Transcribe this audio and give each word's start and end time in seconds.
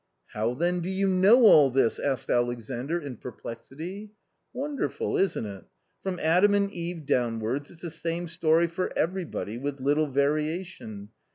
"How 0.33 0.55
then 0.55 0.79
do 0.79 0.89
you 0.89 1.07
know 1.07 1.45
all 1.45 1.69
this?" 1.69 1.99
asked 1.99 2.27
Alexandr 2.31 2.99
in 2.99 3.17
perplexity." 3.17 4.13
Wonderful, 4.51 5.15
isn't 5.15 5.45
it? 5.45 5.65
from 6.01 6.17
Adam 6.17 6.55
and 6.55 6.71
Eve 6.73 7.05
downwards, 7.05 7.69
it's 7.69 7.83
the 7.83 7.91
same 7.91 8.27
story 8.27 8.65
for 8.65 8.91
everybody 8.97 9.59
with 9.59 9.79
little 9.79 10.07
variation. 10.07 11.09